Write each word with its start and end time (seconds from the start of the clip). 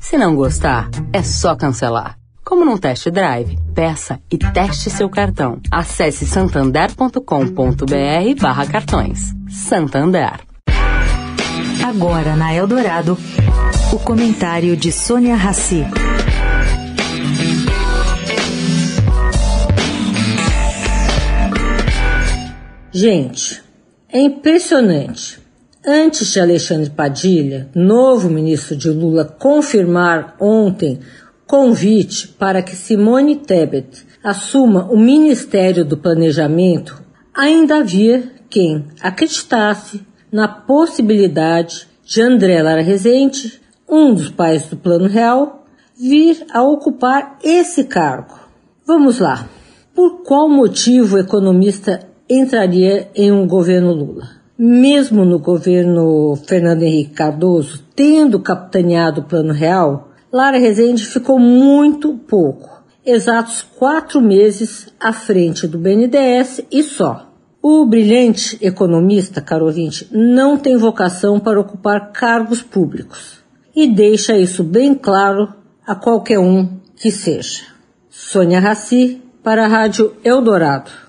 Se 0.00 0.16
não 0.16 0.34
gostar, 0.34 0.88
é 1.12 1.22
só 1.22 1.54
cancelar. 1.54 2.16
Como 2.44 2.64
num 2.64 2.78
test 2.78 3.10
drive, 3.10 3.58
peça 3.74 4.20
e 4.30 4.38
teste 4.38 4.88
seu 4.88 5.10
cartão. 5.10 5.60
Acesse 5.70 6.24
santander.com.br 6.24 8.40
barra 8.40 8.66
cartões. 8.66 9.34
Santander. 9.50 10.40
Agora 11.86 12.36
na 12.36 12.54
Eldorado, 12.54 13.18
o 13.92 13.98
comentário 13.98 14.76
de 14.76 14.90
Sônia 14.90 15.36
Rassi. 15.36 15.84
Gente, 22.90 23.62
é 24.10 24.20
impressionante. 24.20 25.47
Antes 25.90 26.30
de 26.34 26.38
Alexandre 26.38 26.90
Padilha, 26.90 27.70
novo 27.74 28.28
ministro 28.28 28.76
de 28.76 28.90
Lula, 28.90 29.24
confirmar 29.24 30.36
ontem 30.38 31.00
convite 31.46 32.28
para 32.28 32.60
que 32.60 32.76
Simone 32.76 33.36
Tebet 33.36 34.04
assuma 34.22 34.84
o 34.92 34.98
Ministério 34.98 35.86
do 35.86 35.96
Planejamento, 35.96 37.02
ainda 37.34 37.78
havia 37.78 38.30
quem 38.50 38.84
acreditasse 39.00 40.02
na 40.30 40.46
possibilidade 40.46 41.88
de 42.04 42.20
André 42.20 42.62
Lara 42.62 42.82
Rezende, 42.82 43.58
um 43.88 44.12
dos 44.12 44.28
pais 44.28 44.66
do 44.66 44.76
Plano 44.76 45.08
Real, 45.08 45.64
vir 45.98 46.44
a 46.52 46.62
ocupar 46.62 47.38
esse 47.42 47.84
cargo. 47.84 48.38
Vamos 48.86 49.20
lá. 49.20 49.48
Por 49.94 50.22
qual 50.22 50.50
motivo 50.50 51.16
o 51.16 51.20
economista 51.20 52.06
entraria 52.28 53.08
em 53.14 53.32
um 53.32 53.46
governo 53.46 53.94
Lula? 53.94 54.36
Mesmo 54.58 55.24
no 55.24 55.38
governo 55.38 56.34
Fernando 56.34 56.82
Henrique 56.82 57.14
Cardoso, 57.14 57.84
tendo 57.94 58.40
capitaneado 58.40 59.20
o 59.20 59.24
Plano 59.24 59.52
Real, 59.52 60.08
Lara 60.32 60.58
Rezende 60.58 61.06
ficou 61.06 61.38
muito 61.38 62.14
pouco, 62.14 62.82
exatos 63.06 63.62
quatro 63.62 64.20
meses 64.20 64.92
à 64.98 65.12
frente 65.12 65.64
do 65.68 65.78
BNDES 65.78 66.62
e 66.72 66.82
só. 66.82 67.30
O 67.62 67.86
brilhante 67.86 68.58
economista, 68.60 69.40
caro 69.40 69.66
ouvinte, 69.66 70.08
não 70.10 70.56
tem 70.58 70.76
vocação 70.76 71.38
para 71.38 71.60
ocupar 71.60 72.10
cargos 72.10 72.60
públicos 72.60 73.38
e 73.76 73.86
deixa 73.86 74.36
isso 74.36 74.64
bem 74.64 74.92
claro 74.92 75.54
a 75.86 75.94
qualquer 75.94 76.40
um 76.40 76.80
que 76.96 77.12
seja. 77.12 77.62
Sônia 78.10 78.58
Raci, 78.58 79.22
para 79.40 79.66
a 79.66 79.68
Rádio 79.68 80.16
Eldorado. 80.24 81.07